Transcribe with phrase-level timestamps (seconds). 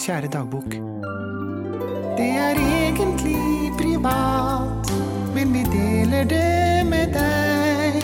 [0.00, 0.72] Kjære dagbok.
[2.16, 4.92] Det er egentlig privat,
[5.34, 7.98] men vi deler det med deg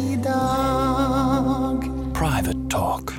[0.00, 1.84] i dag.
[2.16, 3.12] Private Talk.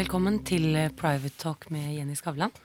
[0.00, 2.56] Velkommen til Private Talk med Jenny Skavlan.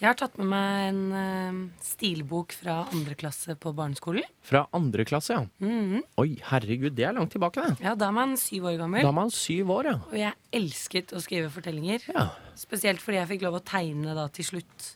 [0.00, 4.24] Jeg har tatt med meg en uh, stilbok fra andre klasse på barneskolen.
[4.48, 5.42] Fra andre klasse, ja.
[5.60, 6.00] Mhm.
[6.22, 7.82] Oi, herregud, det er langt tilbake, det.
[7.84, 9.04] Ja, Da er man syv år gammel.
[9.04, 9.98] Da er man syv år, ja.
[10.08, 12.06] Og jeg elsket å skrive fortellinger.
[12.14, 12.30] ja.
[12.56, 14.88] Spesielt fordi jeg fikk lov å tegne da til slutt.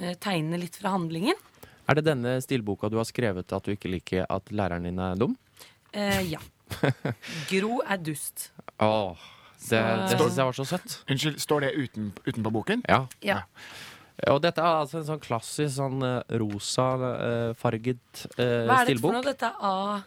[0.00, 1.36] Uh, Tegne litt fra handlingen.
[1.90, 5.16] Er det denne stilboka du har skrevet at du ikke liker at læreren din er
[5.20, 5.36] dum?
[5.92, 6.40] Uh, ja.
[7.50, 8.48] Gro er dust.
[8.80, 9.18] Åh,
[9.68, 10.98] det, det syns jeg var så søtt.
[11.10, 12.84] Unnskyld, står det uten, utenpå boken?
[12.88, 13.02] Ja.
[13.26, 13.42] Ja.
[14.28, 19.16] Og dette er altså en sånn klassisk sånn uh, rosafarget uh, Hva er dette for
[19.16, 19.22] noe?
[19.24, 20.00] Dette er A8?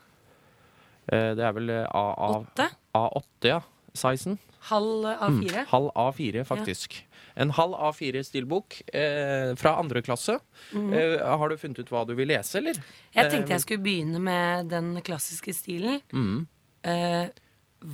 [1.13, 3.57] Eh, det er vel eh, A, A, A8, ja.
[3.93, 4.37] Sizen.
[4.69, 5.65] Halv Mm, A4?
[5.67, 6.95] halv A4, faktisk.
[7.35, 10.37] En halv A4-stilbok eh, fra andre klasse.
[10.71, 10.93] Mm.
[10.95, 12.79] Eh, har du funnet ut hva du vil lese, eller?
[13.17, 15.99] Jeg tenkte jeg skulle begynne med den klassiske stilen.
[16.15, 16.45] Mm,
[16.83, 17.27] Eh,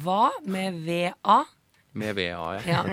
[0.04, 1.44] hva med VA?
[1.92, 2.84] Med VA, ja.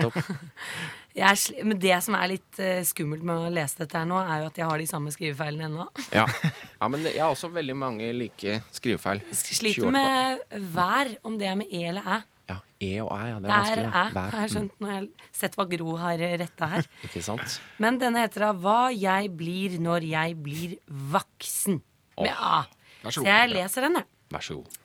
[1.17, 1.33] Ja.
[1.63, 4.49] Men det som er litt eh, skummelt med å lese dette her nå, er jo
[4.51, 5.87] at jeg har de samme skrivefeilene ennå.
[6.13, 6.25] Ja.
[6.81, 9.23] ja, men jeg har også veldig mange like skrivefeil.
[9.33, 12.19] Sliter med vær, om det er med E eller æ.
[12.47, 13.39] Ja, E og æ, ja.
[13.41, 13.87] Det er vanskelig.
[13.87, 14.05] æ.
[14.19, 14.35] Vær.
[14.35, 16.89] har jeg skjønt når jeg har sett hva Gro har retta her.
[17.09, 17.59] Ikke sant?
[17.81, 21.81] Men denne heter da 'Hva jeg blir når jeg blir voksen'.
[22.17, 22.65] Med A.
[23.07, 24.05] Så Så jeg leser den, jeg.
[24.33, 24.79] Vær så god.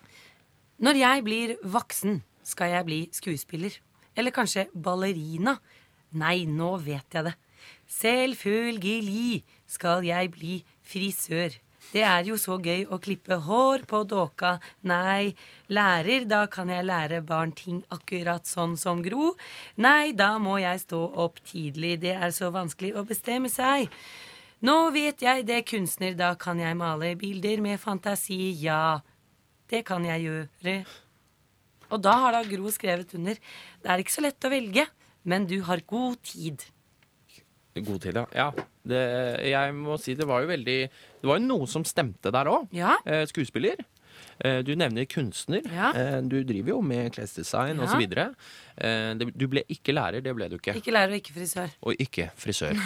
[0.83, 3.77] Når jeg blir voksen, skal jeg bli skuespiller.
[4.17, 5.57] Eller kanskje ballerina.
[6.13, 7.35] Nei, nå vet jeg det.
[7.89, 11.55] Selvfølgelig skal jeg bli frisør.
[11.93, 14.55] Det er jo så gøy å klippe hår på dåka.
[14.89, 15.35] Nei,
[15.69, 19.33] lærer, da kan jeg lære barn ting akkurat sånn som Gro.
[19.77, 21.99] Nei, da må jeg stå opp tidlig.
[22.05, 23.91] Det er så vanskelig å bestemme seg.
[24.63, 29.01] Nå vet jeg det, kunstner, da kan jeg male bilder med fantasi, ja.
[29.69, 30.77] Det kan jeg gjøre.
[31.93, 33.39] Og da har da Gro skrevet under.
[33.83, 34.87] Det er ikke så lett å velge,
[35.29, 36.65] men du har god tid.
[37.73, 38.27] God tid, ja.
[38.37, 38.69] ja.
[38.83, 39.01] Det,
[39.49, 40.77] jeg må si det var jo veldig
[41.23, 42.67] Det var jo noe som stemte der òg.
[42.77, 42.99] Ja.
[43.07, 43.81] Eh, skuespiller.
[44.45, 45.63] Eh, du nevner kunstner.
[45.71, 45.93] Ja.
[45.95, 47.85] Eh, du driver jo med klesdesign Ja.
[47.87, 48.03] osv.
[48.83, 50.75] Eh, du ble ikke lærer, det ble du ikke.
[50.81, 51.71] Ikke lærer og ikke frisør.
[51.83, 52.73] Og ikke frisør.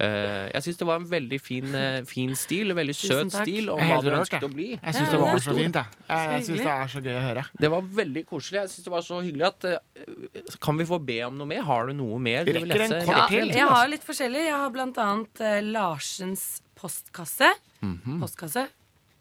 [0.00, 1.74] Eh, jeg syns det var en veldig fin,
[2.08, 4.68] fin stil, veldig Tusen søt stil om hva du ønsket å bli.
[4.78, 5.76] Jeg syns det var så fint.
[5.76, 7.44] Jeg, jeg syns det er så gøy å høre.
[7.60, 8.62] Det var veldig koselig.
[8.62, 11.62] Jeg syns det var så hyggelig at Kan vi få be om noe mer?
[11.68, 13.02] Har du noe mer du vil lese?
[13.04, 14.46] Ja, jeg har litt forskjellig.
[14.48, 17.52] Jeg har blant annet Larsens postkasse.
[17.84, 18.20] Mhm.
[18.22, 18.68] Postkasse.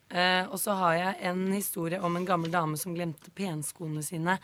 [0.10, 4.40] Eh, og så har jeg en historie om en gammel dame som glemte penskoene sine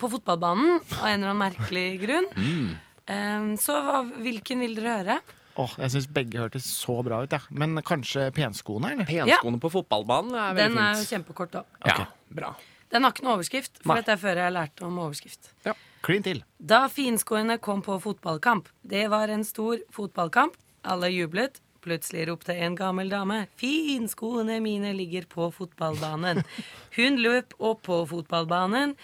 [0.00, 2.30] på fotballbanen av en eller annen merkelig grunn.
[2.36, 2.70] Mm.
[3.10, 5.18] Uh, så hva, hvilken vil dere høre?
[5.60, 7.34] Åh, jeg syns begge hørtes så bra ut.
[7.34, 7.40] Ja.
[7.50, 9.08] Men kanskje penskoene, eller?
[9.08, 11.10] Penskoene på fotballbanen er veldig Den er fint.
[11.16, 11.64] kjempekort, da.
[11.84, 12.54] Ja, bra.
[12.90, 14.00] Den har ikke noe overskrift, for Nei.
[14.00, 15.50] dette er før jeg lærte om overskrift.
[15.66, 16.40] Ja, Klin til.
[16.56, 18.70] Da finskoene kom på fotballkamp.
[18.80, 20.56] Det var en stor fotballkamp.
[20.88, 21.60] Alle jublet.
[21.80, 26.42] Plutselig ropte en gammel dame 'Finskoene mine ligger på fotballbanen'.
[26.96, 28.96] Hun løp opp på fotballbanen,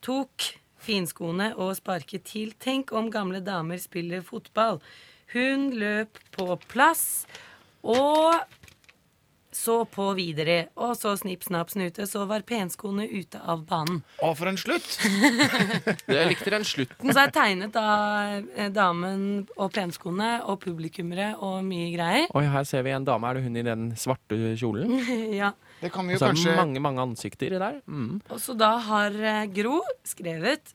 [0.00, 2.52] tok finskoene og sparket til.
[2.60, 4.80] Tenk om gamle damer spiller fotball.
[5.34, 7.26] Hun løp på plass
[7.82, 8.38] og
[9.64, 10.68] så på videre.
[10.80, 14.02] Og så snipp, snapp, snute, så var penskoene ute av banen.
[14.20, 14.86] Å, for en slutt!
[16.10, 17.10] Jeg likte den slutten.
[17.10, 17.88] Så er det tegnet da
[18.40, 22.28] eh, damen og penskoene og publikummere og mye greier.
[22.36, 23.30] Oi, her ser vi en dame.
[23.30, 24.94] Er det hun i den svarte kjolen?
[25.40, 25.54] ja.
[25.80, 27.80] Det kan vi Og så er det kanskje mange, mange ansikter der.
[27.86, 28.20] Mm.
[28.28, 30.74] Og så da har eh, Gro skrevet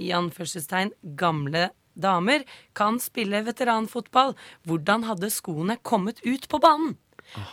[0.00, 2.44] i anførselstegn 'gamle damer
[2.74, 4.36] kan spille veteranfotball'.
[4.64, 6.96] Hvordan hadde skoene kommet ut på banen?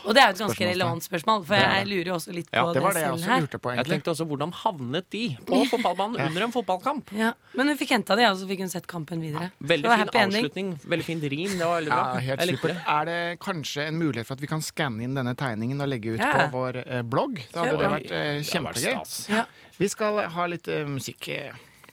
[0.04, 2.56] Og det er jo et ganske relevant spørsmål, for jeg lurer jo også litt på
[2.58, 3.40] Ja, det, var det jeg også her.
[3.46, 7.12] lurte på, Jeg tenkte også, hvordan havnet de på fotballbanen under en fotballkamp?
[7.16, 7.30] Ja.
[7.56, 9.50] Men hun fikk henta det, og så fikk hun sett kampen videre.
[9.60, 10.74] Veldig fin avslutning.
[10.84, 11.56] Veldig fint rim.
[11.56, 12.02] Det var veldig bra.
[12.20, 12.82] Ja, helt supert.
[12.86, 16.14] Er det kanskje en mulighet for at vi kan skanne inn denne tegningen og legge
[16.16, 16.32] ut Ja.
[16.36, 17.40] på vår eh, blogg?
[17.54, 19.00] Da hadde det vært eh, kjempegøy.
[19.32, 19.44] Ja.
[19.80, 21.30] Vi skal ha litt eh, musikk.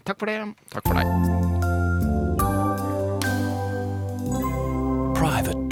[0.03, 0.41] Takk for det.
[0.71, 1.07] Takk for deg.
[5.17, 5.66] Private